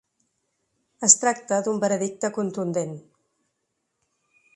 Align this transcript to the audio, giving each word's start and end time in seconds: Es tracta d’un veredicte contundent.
Es 1.07 1.15
tracta 1.23 1.59
d’un 1.67 1.81
veredicte 1.83 2.31
contundent. 2.39 2.97